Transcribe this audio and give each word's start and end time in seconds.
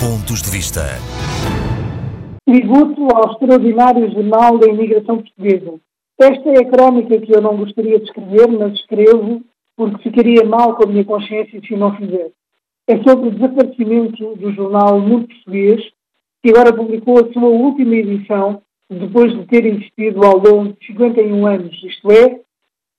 Pontos 0.00 0.40
de 0.40 0.50
Vista. 0.50 0.80
Tributo 2.46 3.06
ao 3.14 3.32
extraordinário 3.32 4.10
jornal 4.10 4.56
da 4.56 4.66
imigração 4.66 5.18
portuguesa. 5.18 5.78
Esta 6.18 6.48
é 6.48 6.60
a 6.60 6.70
crónica 6.70 7.20
que 7.20 7.30
eu 7.30 7.42
não 7.42 7.58
gostaria 7.58 7.98
de 7.98 8.06
escrever, 8.06 8.48
mas 8.48 8.72
escrevo 8.72 9.42
porque 9.76 10.02
ficaria 10.04 10.42
mal 10.46 10.74
com 10.74 10.84
a 10.84 10.86
minha 10.86 11.04
consciência 11.04 11.60
se 11.60 11.76
não 11.76 11.94
fizesse. 11.96 12.32
É 12.88 12.96
sobre 13.02 13.28
o 13.28 13.30
desaparecimento 13.30 14.36
do 14.36 14.50
jornal 14.54 14.98
Mundo 14.98 15.28
Português, 15.28 15.82
que 16.42 16.48
agora 16.48 16.74
publicou 16.74 17.18
a 17.18 17.30
sua 17.34 17.48
última 17.50 17.94
edição, 17.94 18.62
depois 18.88 19.30
de 19.34 19.44
ter 19.48 19.66
existido 19.66 20.24
ao 20.24 20.38
longo 20.38 20.72
de 20.80 20.86
51 20.86 21.46
anos, 21.46 21.78
isto 21.84 22.10
é, 22.10 22.40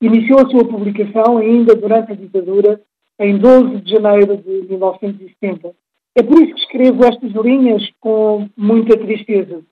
iniciou 0.00 0.38
a 0.38 0.48
sua 0.48 0.64
publicação 0.64 1.38
ainda 1.38 1.74
durante 1.74 2.12
a 2.12 2.14
ditadura, 2.14 2.80
em 3.18 3.36
12 3.38 3.80
de 3.80 3.90
janeiro 3.90 4.36
de 4.36 4.68
1970. 4.68 5.74
É 6.14 6.22
por 6.22 6.42
isso 6.42 6.54
que 6.54 6.60
escrevo 6.60 7.04
estas 7.04 7.32
linhas 7.32 7.82
com 8.00 8.48
muita 8.56 8.96
tristeza. 8.98 9.62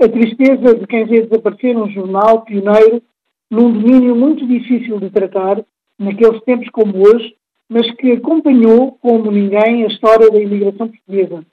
A 0.00 0.08
tristeza 0.08 0.74
de 0.74 0.86
quem 0.86 1.04
vê 1.06 1.22
desaparecer 1.22 1.76
um 1.76 1.88
jornal 1.88 2.42
pioneiro 2.42 3.02
num 3.50 3.72
domínio 3.72 4.16
muito 4.16 4.46
difícil 4.46 4.98
de 4.98 5.10
tratar, 5.10 5.64
naqueles 5.98 6.42
tempos 6.42 6.68
como 6.70 6.98
hoje, 6.98 7.34
mas 7.68 7.90
que 7.92 8.12
acompanhou 8.12 8.92
como 9.00 9.30
ninguém 9.30 9.84
a 9.84 9.86
história 9.86 10.30
da 10.30 10.40
imigração 10.40 10.88
portuguesa. 10.88 11.46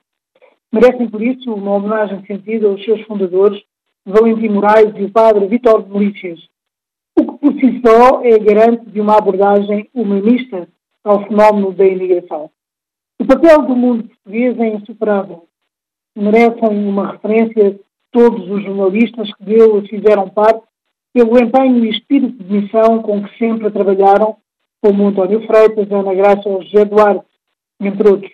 Merecem, 0.72 1.08
por 1.08 1.22
isso, 1.22 1.54
uma 1.54 1.76
homenagem 1.76 2.26
sentida 2.26 2.68
aos 2.68 2.84
seus 2.84 3.02
fundadores, 3.04 3.62
Valentim 4.06 4.50
Moraes 4.50 4.94
e 4.98 5.04
o 5.04 5.12
padre 5.12 5.48
Vítor 5.48 5.84
de 5.84 5.92
Melícias, 5.92 6.40
o 7.18 7.24
que 7.24 7.38
por 7.38 7.54
si 7.54 7.82
só 7.86 8.22
é 8.24 8.38
garante 8.40 8.90
de 8.90 9.00
uma 9.00 9.18
abordagem 9.18 9.88
humanista 9.94 10.68
ao 11.04 11.24
fenómeno 11.28 11.72
da 11.72 11.86
imigração. 11.86 12.50
O 13.24 13.26
papel 13.26 13.62
do 13.62 13.74
mundo 13.74 14.04
português 14.04 14.60
é 14.60 14.68
insuperável. 14.76 15.48
Merecem 16.14 16.86
uma 16.86 17.14
referência 17.14 17.80
todos 18.12 18.50
os 18.50 18.62
jornalistas 18.66 19.34
que 19.36 19.46
dele 19.46 19.88
fizeram 19.88 20.30
parte 20.30 20.62
pelo 21.14 21.40
empenho 21.40 21.86
e 21.86 21.90
espírito 21.90 22.44
de 22.44 22.54
missão 22.54 23.02
com 23.02 23.24
que 23.24 23.38
sempre 23.38 23.72
trabalharam, 23.72 24.36
como 24.82 25.08
António 25.08 25.48
Freitas, 25.48 25.90
Ana 25.90 26.14
Graça 26.14 26.50
ou 26.50 26.64
José 26.64 26.84
Duarte, 26.84 27.26
entre 27.80 28.10
outros. 28.10 28.34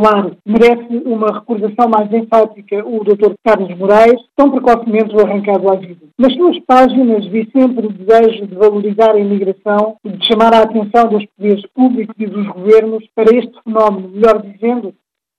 Claro, 0.00 0.34
merece 0.46 0.96
uma 1.04 1.26
recordação 1.26 1.86
mais 1.90 2.10
enfática 2.10 2.82
o 2.88 3.04
Dr. 3.04 3.34
Carlos 3.44 3.76
Moraes, 3.76 4.18
tão 4.34 4.50
precocemente 4.50 5.14
arrancado 5.14 5.70
à 5.70 5.74
vida. 5.74 6.06
Nas 6.18 6.32
suas 6.36 6.58
páginas 6.60 7.26
vi 7.26 7.46
sempre 7.54 7.86
o 7.86 7.92
desejo 7.92 8.46
de 8.46 8.54
valorizar 8.54 9.10
a 9.10 9.18
imigração 9.18 9.96
e 10.02 10.08
de 10.08 10.26
chamar 10.26 10.54
a 10.54 10.62
atenção 10.62 11.06
dos 11.06 11.26
poderes 11.36 11.66
públicos 11.74 12.14
e 12.18 12.26
dos 12.26 12.46
governos 12.46 13.04
para 13.14 13.36
este 13.36 13.52
fenómeno, 13.62 14.08
melhor 14.08 14.40
dizendo, 14.40 14.94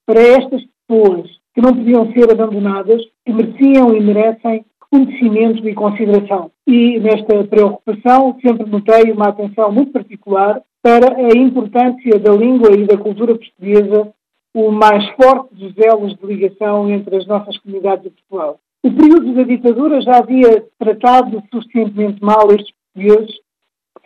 para 0.06 0.22
estas 0.22 0.62
pessoas 0.88 1.28
que 1.56 1.62
não 1.62 1.74
podiam 1.74 2.14
ser 2.14 2.32
abandonadas, 2.32 3.02
que 3.26 3.34
mereciam 3.34 3.96
e 3.96 4.00
merecem 4.00 4.64
conhecimento 4.92 5.68
e 5.68 5.74
consideração. 5.74 6.52
E 6.68 7.00
nesta 7.00 7.44
preocupação 7.46 8.38
sempre 8.46 8.70
notei 8.70 9.12
uma 9.12 9.30
atenção 9.30 9.72
muito 9.72 9.92
particular 9.92 10.62
para 10.84 11.16
a 11.16 11.36
importância 11.36 12.20
da 12.20 12.32
língua 12.32 12.72
e 12.74 12.86
da 12.86 12.98
cultura 12.98 13.36
portuguesa 13.36 14.14
o 14.54 14.72
mais 14.72 15.08
forte 15.12 15.56
dos 15.56 15.74
elos 15.78 16.16
de 16.16 16.26
ligação 16.26 16.90
entre 16.90 17.16
as 17.16 17.26
nossas 17.26 17.58
comunidades 17.60 18.04
de 18.04 18.10
Portugal. 18.10 18.60
O 18.84 18.92
período 18.92 19.34
da 19.34 19.44
ditadura 19.44 20.02
já 20.02 20.18
havia 20.18 20.66
tratado 20.80 21.42
suficientemente 21.52 22.24
mal 22.24 22.52
estes 22.52 22.74
portugueses, 22.94 23.40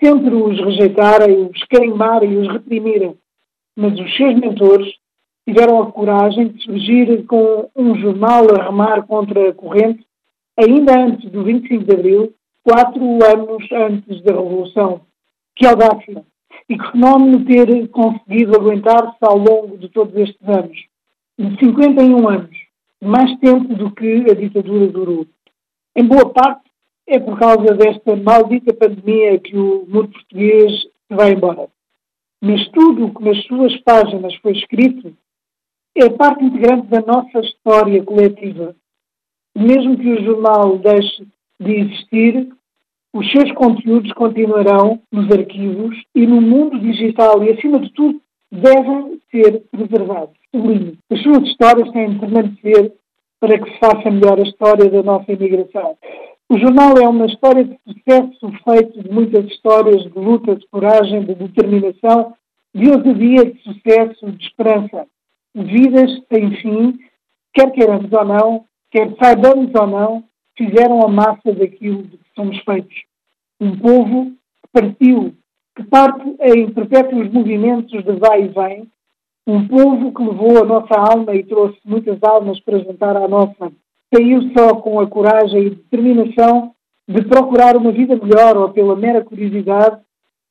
sempre 0.04 0.36
os 0.36 0.60
rejeitarem, 0.60 1.50
os 1.50 1.64
carimbarem 1.66 2.34
e 2.34 2.38
os 2.38 2.48
reprimirem. 2.52 3.18
Mas 3.76 4.00
os 4.00 4.16
seus 4.16 4.36
mentores 4.36 4.94
tiveram 5.48 5.82
a 5.82 5.92
coragem 5.92 6.50
de 6.50 6.64
surgir 6.64 7.26
com 7.26 7.70
um 7.76 7.96
jornal 7.96 8.48
a 8.56 8.64
remar 8.64 9.06
contra 9.08 9.50
a 9.50 9.54
corrente, 9.54 10.06
ainda 10.58 11.00
antes 11.00 11.30
do 11.32 11.44
25 11.44 11.84
de 11.84 11.94
Abril, 11.94 12.34
quatro 12.64 13.04
anos 13.24 13.72
antes 13.72 14.22
da 14.24 14.34
Revolução. 14.34 15.02
Que 15.56 15.66
audácia! 15.66 16.26
E 16.70 16.78
que 16.78 16.92
fenómeno 16.92 17.46
ter 17.46 17.88
conseguido 17.90 18.56
aguentar-se 18.56 19.18
ao 19.22 19.38
longo 19.38 19.78
de 19.78 19.90
todos 19.90 20.16
estes 20.16 20.48
anos, 20.48 20.78
de 21.38 21.60
51 21.60 22.28
anos, 22.28 22.58
mais 23.04 23.38
tempo 23.40 23.74
do 23.76 23.92
que 23.92 24.26
a 24.30 24.34
ditadura 24.34 24.88
durou. 24.88 25.28
Em 25.96 26.06
boa 26.06 26.30
parte 26.32 26.66
é 27.08 27.20
por 27.20 27.38
causa 27.38 27.74
desta 27.76 28.16
maldita 28.16 28.74
pandemia 28.74 29.40
que 29.40 29.56
o 29.56 29.86
mundo 29.88 30.10
português 30.10 30.82
se 30.82 31.16
vai 31.16 31.34
embora. 31.34 31.68
Mas 32.42 32.68
tudo 32.70 33.06
o 33.06 33.14
que 33.14 33.24
nas 33.24 33.44
suas 33.46 33.76
páginas 33.82 34.36
foi 34.36 34.54
escrito 34.54 35.16
é 35.96 36.10
parte 36.10 36.44
integrante 36.44 36.88
da 36.88 37.02
nossa 37.02 37.40
história 37.40 38.04
coletiva. 38.04 38.76
Mesmo 39.56 39.98
que 39.98 40.10
o 40.10 40.24
jornal 40.24 40.78
deixe 40.78 41.26
de 41.60 41.72
existir, 41.72 42.50
os 43.16 43.32
seus 43.32 43.50
conteúdos 43.54 44.12
continuarão 44.12 45.00
nos 45.10 45.32
arquivos 45.32 45.96
e 46.14 46.28
no 46.28 46.42
mundo 46.42 46.78
digital 46.78 47.42
e, 47.42 47.50
acima 47.50 47.80
de 47.80 47.90
tudo, 47.94 48.22
devem 48.52 49.22
ser 49.32 49.64
preservados. 49.72 50.36
Sublinho. 50.54 50.98
As 51.10 51.24
suas 51.24 51.44
histórias 51.44 51.90
têm 51.92 52.10
de 52.10 52.20
permanecer 52.20 52.94
para 53.40 53.58
que 53.58 53.72
se 53.72 53.80
faça 53.80 54.12
melhor 54.12 54.38
a 54.38 54.44
história 54.44 54.90
da 54.90 55.02
nossa 55.02 55.32
imigração. 55.32 55.98
O 56.50 56.58
jornal 56.60 56.98
é 57.02 57.08
uma 57.08 57.26
história 57.26 57.64
de 57.64 57.78
sucesso 57.88 58.52
feito 58.66 59.02
de 59.02 59.10
muitas 59.10 59.46
histórias 59.46 60.04
de 60.04 60.20
luta, 60.20 60.54
de 60.54 60.68
coragem, 60.68 61.24
de 61.24 61.36
determinação, 61.36 62.34
de 62.74 62.90
ousadia, 62.90 63.46
de 63.46 63.62
sucesso, 63.64 64.30
de 64.30 64.44
esperança. 64.44 65.08
Vidas 65.56 66.12
sem 66.34 66.52
fim, 66.58 67.00
quer 67.54 67.72
queiramos 67.72 68.12
ou 68.12 68.26
não, 68.26 68.66
quer 68.92 69.10
saibamos 69.18 69.72
ou 69.74 69.88
não, 69.88 70.24
fizeram 70.58 71.02
a 71.04 71.08
massa 71.08 71.54
daquilo 71.54 72.04
de 72.04 72.18
que 72.18 72.26
somos 72.36 72.58
feitos. 72.60 73.04
Um 73.60 73.78
povo 73.78 74.32
que 74.32 74.70
partiu, 74.72 75.36
que 75.76 75.84
parte 75.84 76.36
em 76.42 76.72
perpétuos 76.72 77.32
movimentos 77.32 78.04
de 78.04 78.12
vai 78.14 78.44
e 78.44 78.48
vem, 78.48 78.88
um 79.48 79.68
povo 79.68 80.12
que 80.12 80.24
levou 80.24 80.64
a 80.64 80.66
nossa 80.66 80.96
alma 80.96 81.36
e 81.36 81.44
trouxe 81.44 81.78
muitas 81.86 82.18
almas 82.24 82.60
para 82.62 82.80
juntar 82.80 83.16
à 83.16 83.28
nossa. 83.28 83.72
Saiu 84.14 84.52
só 84.58 84.76
com 84.76 85.00
a 85.00 85.08
coragem 85.08 85.68
e 85.68 85.70
determinação 85.72 86.74
de 87.08 87.24
procurar 87.26 87.78
uma 87.78 87.92
vida 87.92 88.16
melhor 88.16 88.58
ou 88.58 88.70
pela 88.70 88.96
mera 88.96 89.24
curiosidade 89.24 90.02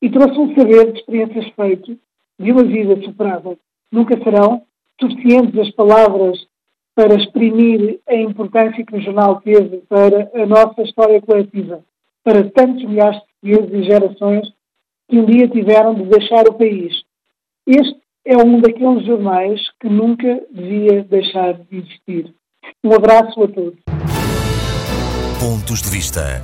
e 0.00 0.08
trouxe 0.10 0.38
um 0.38 0.54
saber 0.54 0.92
de 0.92 1.00
experiências 1.00 1.48
feitas 1.56 1.96
de 2.38 2.52
uma 2.52 2.62
vida 2.62 3.00
superada. 3.02 3.56
Nunca 3.90 4.16
serão 4.22 4.62
suficientes 5.00 5.58
as 5.58 5.70
palavras 5.70 6.38
para 6.94 7.14
exprimir 7.16 8.00
a 8.08 8.14
importância 8.14 8.84
que 8.84 8.96
o 8.96 9.00
jornal 9.00 9.40
teve 9.40 9.78
para 9.88 10.30
a 10.34 10.46
nossa 10.46 10.82
história 10.82 11.20
coletiva, 11.20 11.84
para 12.22 12.48
tantos 12.50 12.84
milhares 12.84 13.20
de 13.42 13.56
portugueses 13.56 13.74
e 13.74 13.90
gerações 13.90 14.48
que 15.08 15.18
um 15.18 15.26
dia 15.26 15.48
tiveram 15.48 15.94
de 15.94 16.04
deixar 16.04 16.48
o 16.48 16.54
país. 16.54 16.94
Este 17.66 18.00
é 18.26 18.36
um 18.36 18.60
daqueles 18.60 19.04
jornais 19.04 19.60
que 19.80 19.88
nunca 19.88 20.40
devia 20.50 21.02
deixar 21.04 21.54
de 21.54 21.78
existir. 21.78 22.34
Um 22.82 22.94
abraço 22.94 23.42
a 23.42 23.48
todos. 23.48 23.80
Pontos 25.40 25.82
de 25.82 25.90
vista. 25.90 26.40